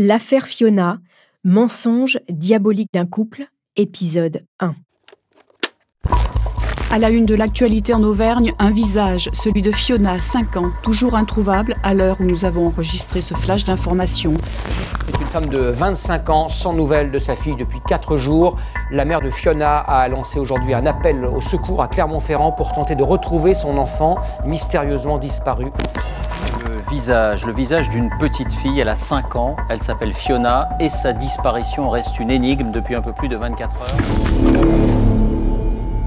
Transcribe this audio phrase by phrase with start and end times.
[0.00, 0.98] L'affaire Fiona,
[1.42, 4.76] mensonge diabolique d'un couple, épisode 1.
[6.92, 11.16] À la une de l'actualité en Auvergne, un visage, celui de Fiona, 5 ans, toujours
[11.16, 14.34] introuvable à l'heure où nous avons enregistré ce flash d'information.
[15.04, 18.56] C'est une femme de 25 ans, sans nouvelles de sa fille depuis 4 jours.
[18.92, 22.94] La mère de Fiona a lancé aujourd'hui un appel au secours à Clermont-Ferrand pour tenter
[22.94, 24.14] de retrouver son enfant
[24.46, 25.72] mystérieusement disparu.
[26.90, 31.90] Le visage, d'une petite fille, elle a 5 ans, elle s'appelle Fiona et sa disparition
[31.90, 33.96] reste une énigme depuis un peu plus de 24 heures.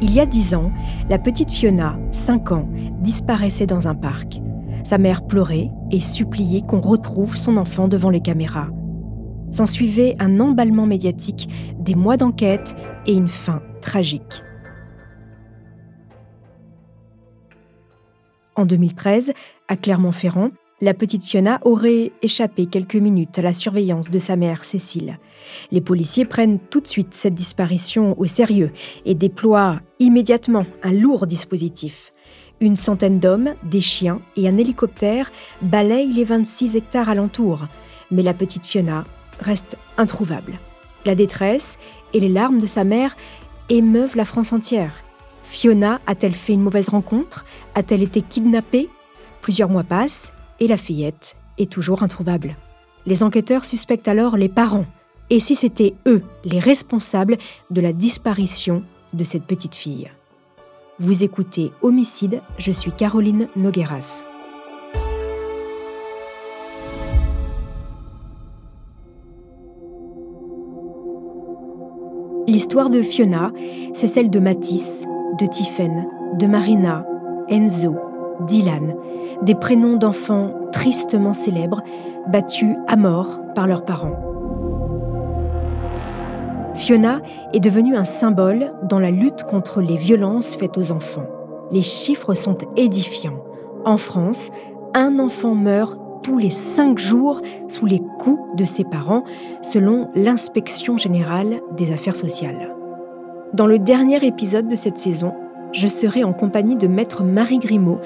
[0.02, 0.72] Il y a dix ans,
[1.08, 2.68] la petite Fiona, 5 ans,
[3.00, 4.42] disparaissait dans un parc.
[4.84, 8.70] Sa mère pleurait et suppliait qu'on retrouve son enfant devant les caméras.
[9.52, 14.44] S'ensuivait un emballement médiatique, des mois d'enquête et une fin tragique.
[18.56, 19.34] En 2013,
[19.68, 20.50] à Clermont-Ferrand,
[20.82, 25.20] la petite Fiona aurait échappé quelques minutes à la surveillance de sa mère Cécile.
[25.72, 28.72] Les policiers prennent tout de suite cette disparition au sérieux
[29.06, 32.14] et déploient immédiatement un lourd dispositif.
[32.60, 37.68] Une centaine d'hommes, des chiens et un hélicoptère balayent les 26 hectares alentours,
[38.10, 39.06] mais la petite Fiona
[39.40, 40.60] reste introuvable.
[41.06, 41.78] La détresse
[42.14, 43.16] et les larmes de sa mère
[43.70, 45.04] émeuvent la France entière.
[45.44, 47.46] Fiona a-t-elle fait une mauvaise rencontre?
[47.76, 48.90] A-t-elle été kidnappée?
[49.42, 52.56] Plusieurs mois passent et la fillette est toujours introuvable.
[53.06, 54.86] Les enquêteurs suspectent alors les parents.
[55.30, 57.38] Et si c'était eux les responsables
[57.72, 60.10] de la disparition de cette petite fille
[61.00, 64.22] Vous écoutez Homicide, je suis Caroline Nogueras.
[72.48, 73.52] L'histoire de Fiona,
[73.94, 75.06] c'est celle de Matisse,
[75.40, 77.06] de Tiffaine, de Marina,
[77.48, 77.96] Enzo,
[78.42, 78.96] Dylan,
[79.42, 81.82] des prénoms d'enfants tristement célèbres,
[82.28, 84.18] battus à mort par leurs parents.
[86.74, 87.22] Fiona
[87.54, 91.28] est devenue un symbole dans la lutte contre les violences faites aux enfants.
[91.72, 93.44] Les chiffres sont édifiants.
[93.86, 94.52] En France,
[94.94, 99.24] un enfant meurt tous les cinq jours sous les coups de ses parents,
[99.62, 102.76] selon l'inspection générale des affaires sociales.
[103.54, 105.34] Dans le dernier épisode de cette saison,
[105.72, 108.00] je serai en compagnie de maître Marie Grimaud,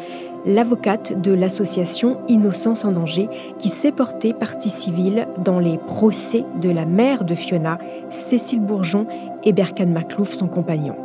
[0.45, 6.69] l'avocate de l'association Innocence en danger, qui s'est portée partie civile dans les procès de
[6.69, 9.07] la mère de Fiona, Cécile Bourgeon
[9.43, 10.95] et Berkan Maclouf, son compagnon.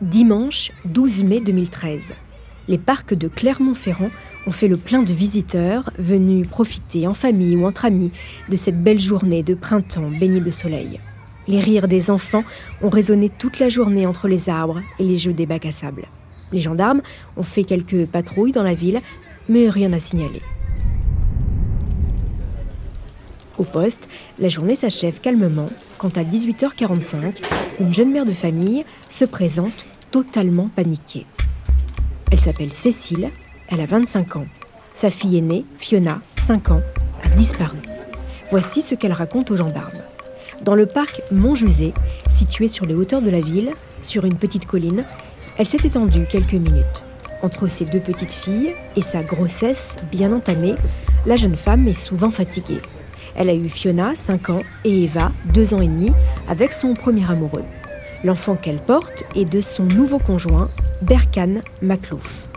[0.00, 2.12] Dimanche 12 mai 2013
[2.68, 4.10] les parcs de Clermont-Ferrand
[4.46, 8.10] ont fait le plein de visiteurs venus profiter en famille ou entre amis
[8.48, 11.00] de cette belle journée de printemps baignée de soleil.
[11.46, 12.44] Les rires des enfants
[12.82, 16.06] ont résonné toute la journée entre les arbres et les jeux des bacs à sable.
[16.52, 17.02] Les gendarmes
[17.36, 19.00] ont fait quelques patrouilles dans la ville,
[19.48, 20.42] mais rien à signaler.
[23.58, 24.08] Au poste,
[24.38, 27.42] la journée s'achève calmement quand à 18h45,
[27.80, 31.26] une jeune mère de famille se présente totalement paniquée.
[32.30, 33.30] Elle s'appelle Cécile,
[33.68, 34.46] elle a 25 ans.
[34.92, 36.82] Sa fille aînée, Fiona, 5 ans,
[37.22, 37.78] a disparu.
[38.50, 39.92] Voici ce qu'elle raconte aux gendarmes.
[40.62, 41.92] Dans le parc Montjusé,
[42.30, 45.04] situé sur les hauteurs de la ville, sur une petite colline,
[45.58, 47.04] elle s'est étendue quelques minutes.
[47.42, 50.74] Entre ses deux petites filles et sa grossesse bien entamée,
[51.26, 52.80] la jeune femme est souvent fatiguée.
[53.36, 56.12] Elle a eu Fiona, 5 ans, et Eva, 2 ans et demi,
[56.48, 57.64] avec son premier amoureux.
[58.22, 60.70] L'enfant qu'elle porte est de son nouveau conjoint,
[61.02, 62.48] Berkan Maclouf.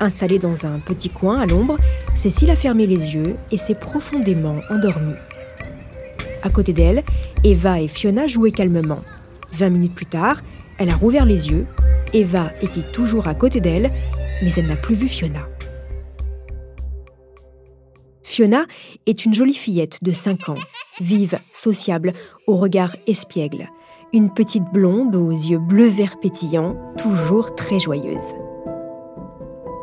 [0.00, 1.78] Installée dans un petit coin à l'ombre,
[2.14, 5.14] Cécile a fermé les yeux et s'est profondément endormie.
[6.42, 7.04] À côté d'elle,
[7.44, 9.02] Eva et Fiona jouaient calmement.
[9.52, 10.42] Vingt minutes plus tard,
[10.78, 11.66] elle a rouvert les yeux.
[12.14, 13.90] Eva était toujours à côté d'elle,
[14.42, 15.48] mais elle n'a plus vu Fiona.
[18.22, 18.64] Fiona
[19.06, 20.54] est une jolie fillette de 5 ans,
[21.00, 22.12] vive, sociable,
[22.46, 23.68] au regard espiègle
[24.12, 28.34] une petite blonde aux yeux bleu-vert pétillants, toujours très joyeuse.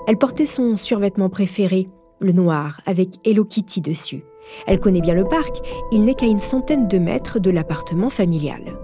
[0.08, 1.90] Elle portait son survêtement préféré,
[2.20, 4.24] le noir, avec Hello Kitty dessus.
[4.68, 5.58] Elle connaît bien le parc,
[5.92, 8.78] il n'est qu'à une centaine de mètres de l'appartement familial.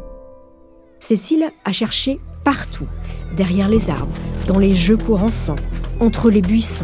[0.99, 2.87] Cécile a cherché partout,
[3.35, 4.15] derrière les arbres,
[4.47, 5.55] dans les jeux pour enfants,
[5.99, 6.83] entre les buissons.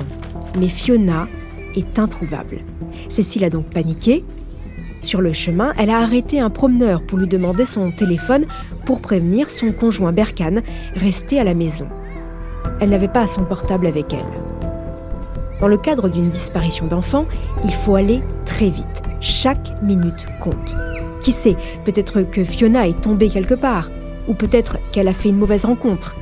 [0.60, 1.28] Mais Fiona
[1.76, 2.60] est introuvable.
[3.10, 4.24] Cécile a donc paniqué
[5.02, 8.46] sur le chemin, elle a arrêté un promeneur pour lui demander son téléphone
[8.86, 10.62] pour prévenir son conjoint Berkane,
[10.96, 11.88] resté à la maison.
[12.80, 14.70] Elle n'avait pas son portable avec elle.
[15.60, 17.26] Dans le cadre d'une disparition d'enfant,
[17.64, 19.04] il faut aller très vite.
[19.20, 20.76] Chaque minute compte.
[21.20, 21.56] Qui sait,
[21.86, 23.90] peut-être que Fiona est tombée quelque part,
[24.28, 26.16] ou peut-être qu'elle a fait une mauvaise rencontre.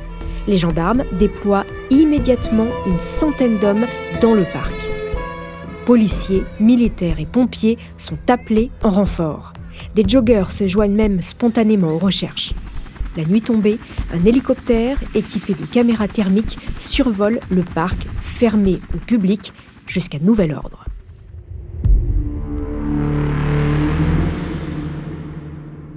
[0.46, 3.86] Les gendarmes déploient immédiatement une centaine d'hommes
[4.20, 4.89] dans le parc.
[5.90, 9.52] Policiers, militaires et pompiers sont appelés en renfort.
[9.96, 12.54] Des joggers se joignent même spontanément aux recherches.
[13.16, 13.80] La nuit tombée,
[14.14, 19.52] un hélicoptère équipé de caméras thermiques survole le parc fermé au public
[19.88, 20.84] jusqu'à nouvel ordre.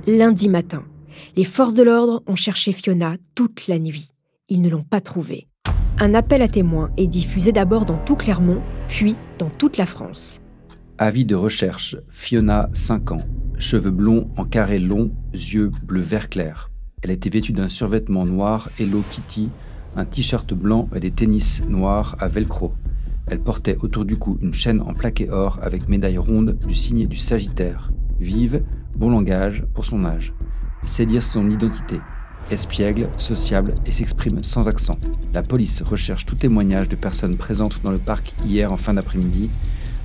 [0.07, 0.81] Lundi matin,
[1.35, 4.09] les forces de l'ordre ont cherché Fiona toute la nuit.
[4.49, 5.45] Ils ne l'ont pas trouvée.
[5.99, 10.41] Un appel à témoins est diffusé d'abord dans tout Clermont, puis dans toute la France.
[10.97, 13.21] Avis de recherche, Fiona, 5 ans,
[13.57, 16.69] cheveux blonds en carré long, yeux bleu vert clair.
[17.01, 19.49] Elle était vêtue d'un survêtement noir Hello Kitty,
[19.95, 22.73] un t-shirt blanc et des tennis noirs à velcro.
[23.27, 27.07] Elle portait autour du cou une chaîne en plaqué or avec médaille ronde du signe
[27.07, 27.87] du Sagittaire.
[28.19, 28.63] Vive,
[28.95, 30.33] bon langage pour son âge.
[30.83, 31.99] Sait dire son identité.
[32.51, 34.97] Espiègle, sociable et s'exprime sans accent.
[35.33, 39.49] La police recherche tout témoignage de personnes présentes dans le parc hier en fin d'après-midi,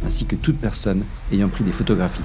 [0.05, 1.03] ainsi que toute personne
[1.33, 2.23] ayant pris des photographies.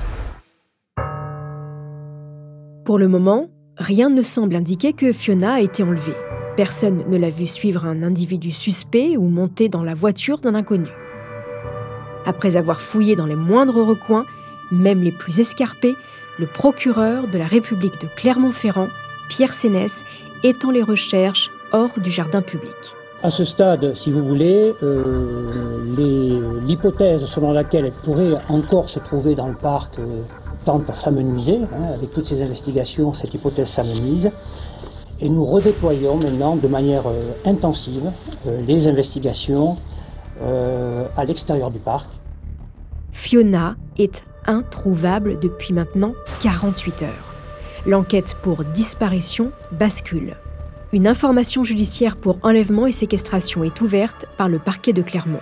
[2.85, 6.15] Pour le moment, Rien ne semble indiquer que Fiona a été enlevée.
[6.55, 10.89] Personne ne l'a vu suivre un individu suspect ou monter dans la voiture d'un inconnu.
[12.27, 14.25] Après avoir fouillé dans les moindres recoins,
[14.71, 15.95] même les plus escarpés,
[16.37, 18.89] le procureur de la République de Clermont-Ferrand,
[19.35, 20.05] Pierre Sénès,
[20.43, 22.75] étend les recherches hors du jardin public.
[23.23, 29.33] À ce stade, si vous voulez, euh, l'hypothèse selon laquelle elle pourrait encore se trouver
[29.33, 30.21] dans le parc euh,
[30.65, 31.57] tente à s'amenuiser.
[31.63, 34.29] Hein, avec toutes ces investigations, cette hypothèse s'amenuise.
[35.19, 38.11] Et nous redéployons maintenant de manière euh, intensive
[38.45, 39.77] les investigations
[41.15, 42.09] à l'extérieur du parc.
[43.11, 47.32] Fiona est introuvable depuis maintenant 48 heures.
[47.85, 50.37] L'enquête pour disparition bascule.
[50.93, 55.41] Une information judiciaire pour enlèvement et séquestration est ouverte par le parquet de Clermont.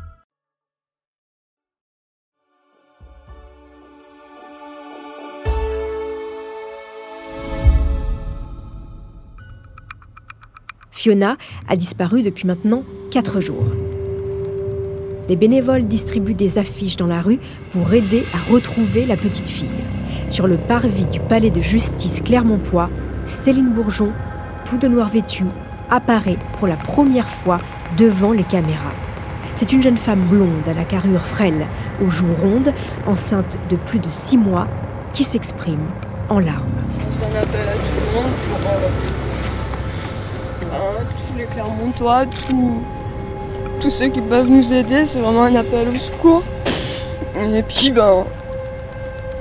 [11.01, 11.35] Fiona
[11.67, 13.63] a disparu depuis maintenant 4 jours.
[15.27, 17.39] Des bénévoles distribuent des affiches dans la rue
[17.71, 19.65] pour aider à retrouver la petite fille.
[20.29, 22.87] Sur le parvis du palais de justice Clermontois,
[23.25, 24.11] Céline Bourgeon,
[24.65, 25.45] tout de noir vêtue,
[25.89, 27.57] apparaît pour la première fois
[27.97, 28.93] devant les caméras.
[29.55, 31.65] C'est une jeune femme blonde à la carrure frêle,
[32.05, 32.73] aux joues rondes,
[33.07, 34.67] enceinte de plus de six mois,
[35.13, 35.87] qui s'exprime
[36.29, 36.67] en larmes.
[36.99, 39.20] À tout le monde pour euh,
[41.53, 42.25] Clermontois,
[43.79, 46.43] tous, ceux qui peuvent nous aider, c'est vraiment un appel au secours.
[47.39, 48.25] Et puis ben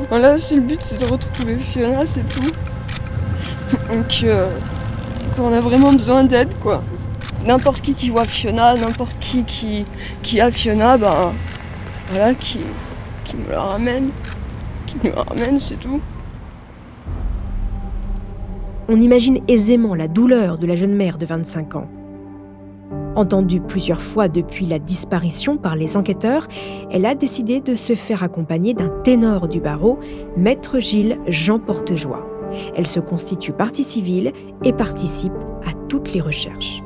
[0.08, 2.50] voilà, c'est le but, c'est de retrouver Fiona, c'est tout.
[3.92, 4.50] Donc euh,
[5.38, 6.82] on a vraiment besoin d'aide quoi.
[7.46, 9.44] N'importe qui qui voit Fiona, n'importe qui,
[10.22, 11.32] qui a Fiona, ben
[12.10, 12.60] voilà, qui,
[13.24, 14.10] qui me la ramène,
[14.86, 16.00] qui me la ramène, c'est tout.
[18.90, 21.86] on imagine aisément la douleur de la jeune mère de 25 ans.
[23.16, 26.46] Entendue plusieurs fois depuis la disparition par les enquêteurs,
[26.90, 29.98] elle a décidé de se faire accompagner d'un ténor du barreau,
[30.36, 32.26] maître Gilles Jean Portejoie.
[32.76, 34.32] Elle se constitue partie civile
[34.64, 35.32] et participe
[35.66, 36.82] à toutes les recherches.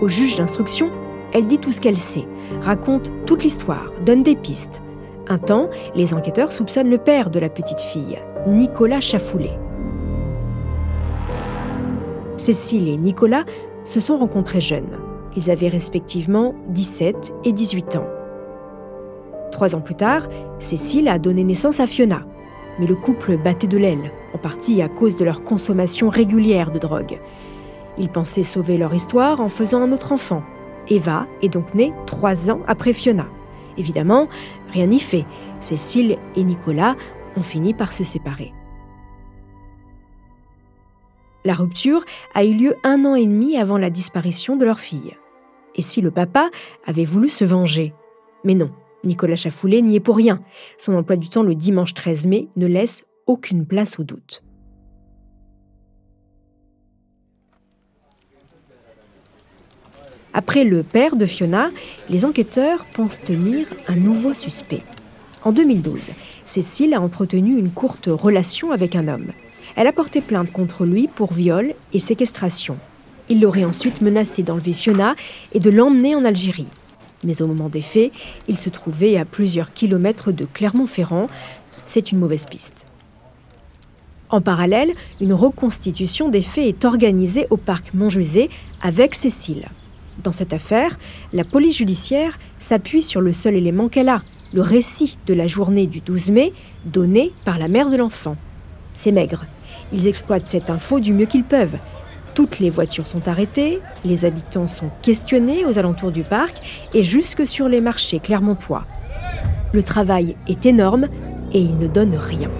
[0.00, 0.90] Au juge d'instruction,
[1.32, 2.26] elle dit tout ce qu'elle sait,
[2.60, 4.82] raconte toute l'histoire, donne des pistes.
[5.28, 9.58] Un temps, les enquêteurs soupçonnent le père de la petite fille, Nicolas Chafoulet.
[12.36, 13.44] Cécile et Nicolas
[13.84, 14.98] se sont rencontrés jeunes.
[15.36, 18.06] Ils avaient respectivement 17 et 18 ans.
[19.50, 22.26] Trois ans plus tard, Cécile a donné naissance à Fiona.
[22.78, 26.78] Mais le couple battait de l'aile, en partie à cause de leur consommation régulière de
[26.78, 27.20] drogue.
[27.98, 30.42] Ils pensaient sauver leur histoire en faisant un autre enfant.
[30.88, 33.26] Eva est donc née trois ans après Fiona.
[33.78, 34.28] Évidemment,
[34.70, 35.24] rien n'y fait.
[35.60, 36.96] Cécile et Nicolas
[37.36, 38.52] ont fini par se séparer.
[41.44, 45.16] La rupture a eu lieu un an et demi avant la disparition de leur fille
[45.74, 46.50] et si le papa
[46.86, 47.92] avait voulu se venger?
[48.44, 48.70] Mais non,
[49.04, 50.42] Nicolas Chafoulet n'y est pour rien.
[50.78, 54.42] Son emploi du temps le dimanche 13 mai ne laisse aucune place au doute.
[60.36, 61.70] Après le père de Fiona,
[62.08, 64.82] les enquêteurs pensent tenir un nouveau suspect.
[65.44, 66.10] En 2012,
[66.44, 69.30] Cécile a entretenu une courte relation avec un homme.
[69.76, 72.78] Elle a porté plainte contre lui pour viol et séquestration.
[73.28, 75.14] Il l'aurait ensuite menacé d'enlever Fiona
[75.52, 76.66] et de l'emmener en Algérie.
[77.22, 78.12] Mais au moment des faits,
[78.48, 81.28] il se trouvait à plusieurs kilomètres de Clermont-Ferrand.
[81.86, 82.86] C'est une mauvaise piste.
[84.28, 88.50] En parallèle, une reconstitution des faits est organisée au parc Montjusé
[88.82, 89.68] avec Cécile.
[90.22, 90.98] Dans cette affaire,
[91.32, 95.86] la police judiciaire s'appuie sur le seul élément qu'elle a, le récit de la journée
[95.86, 96.52] du 12 mai
[96.84, 98.36] donné par la mère de l'enfant.
[98.92, 99.46] C'est maigre.
[99.92, 101.78] Ils exploitent cette info du mieux qu'ils peuvent.
[102.34, 107.46] Toutes les voitures sont arrêtées, les habitants sont questionnés aux alentours du parc et jusque
[107.46, 108.86] sur les marchés clermontois.
[109.72, 111.08] Le travail est énorme
[111.52, 112.50] et il ne donne rien.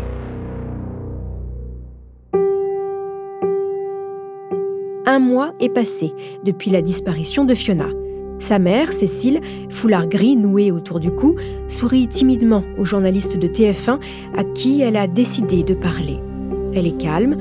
[5.06, 6.12] Un mois est passé
[6.44, 7.88] depuis la disparition de Fiona.
[8.38, 9.40] Sa mère, Cécile,
[9.70, 11.36] foulard gris noué autour du cou,
[11.68, 13.98] sourit timidement au journaliste de TF1
[14.36, 16.18] à qui elle a décidé de parler.
[16.74, 17.36] Elle est calme,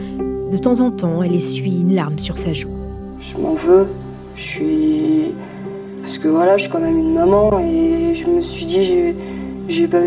[0.54, 2.70] de temps en temps, elle essuie une larme sur sa joue.
[3.20, 3.88] Je m'en veux.
[4.36, 5.32] Je suis.
[6.04, 9.16] Parce que voilà, je suis quand même une maman et je me suis dit,
[9.68, 10.02] j'ai, pas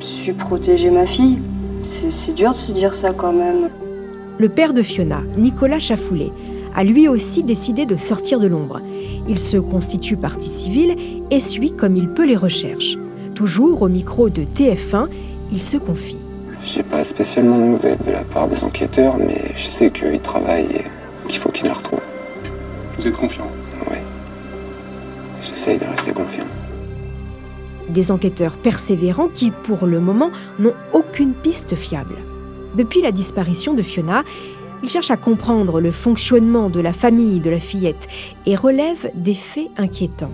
[0.00, 1.38] su protéger ma fille.
[1.82, 3.70] C'est, dur de se dire ça quand même.
[4.38, 6.32] Le père de Fiona, Nicolas Chafoulet,
[6.74, 8.80] a lui aussi décidé de sortir de l'ombre.
[9.28, 10.96] Il se constitue partie civile
[11.30, 12.98] et suit comme il peut les recherches.
[13.34, 15.06] Toujours au micro de TF1,
[15.52, 16.18] il se confie.
[16.66, 20.84] J'ai pas spécialement de nouvelles de la part des enquêteurs, mais je sais qu'ils travaillent
[21.24, 22.00] et qu'il faut qu'ils la retrouvent.
[22.98, 23.46] Vous êtes confiant
[23.88, 23.98] Oui.
[25.42, 26.44] J'essaye de rester confiant.
[27.88, 32.16] Des enquêteurs persévérants qui, pour le moment, n'ont aucune piste fiable.
[32.74, 34.24] Depuis la disparition de Fiona,
[34.82, 38.08] ils cherchent à comprendre le fonctionnement de la famille de la fillette
[38.44, 40.32] et relèvent des faits inquiétants.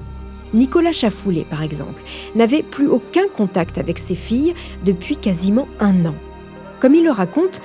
[0.54, 2.00] Nicolas Chafoulet, par exemple,
[2.34, 4.54] n'avait plus aucun contact avec ses filles
[4.84, 6.14] depuis quasiment un an.
[6.80, 7.62] Comme il le raconte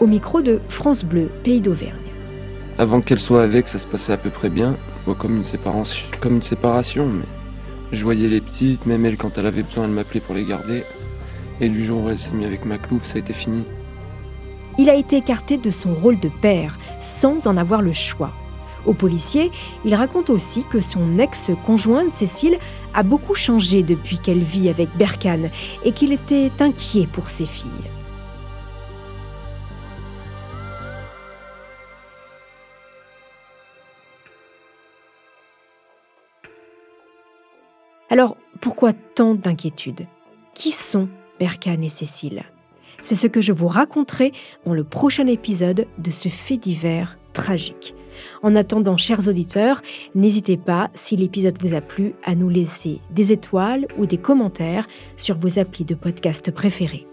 [0.00, 1.96] au micro de France Bleu, Pays d'Auvergne.
[2.78, 4.76] Avant qu'elle soit avec, ça se passait à peu près bien,
[5.18, 7.24] comme une séparation, comme une séparation mais
[7.92, 10.82] je voyais les petites, même elle, quand elle avait besoin, elle m'appelait pour les garder.
[11.60, 13.64] Et du jour où elle s'est mise avec Maclouf, ça a été fini.
[14.76, 18.32] Il a été écarté de son rôle de père, sans en avoir le choix.
[18.86, 19.50] Au policier,
[19.84, 22.58] il raconte aussi que son ex-conjointe Cécile
[22.94, 25.50] a beaucoup changé depuis qu'elle vit avec Berkane
[25.84, 27.70] et qu'il était inquiet pour ses filles.
[38.08, 40.06] Alors, pourquoi tant d'inquiétude
[40.54, 41.08] Qui sont
[41.40, 42.44] Berkane et Cécile?
[43.02, 44.32] C'est ce que je vous raconterai
[44.64, 47.94] dans le prochain épisode de ce fait divers tragique.
[48.42, 49.82] En attendant, chers auditeurs,
[50.14, 54.86] n'hésitez pas, si l'épisode vous a plu, à nous laisser des étoiles ou des commentaires
[55.16, 57.06] sur vos applis de podcast préférés.